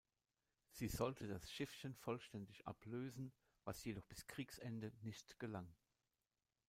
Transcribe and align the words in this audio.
Sie 0.71 0.87
sollte 0.87 1.27
das 1.27 1.51
Schiffchen 1.51 1.93
vollständig 1.93 2.65
ablösen, 2.65 3.31
was 3.65 3.83
jedoch 3.85 4.01
bis 4.07 4.25
Kriegsende 4.25 4.91
nicht 5.03 5.37
gelang. 5.37 5.75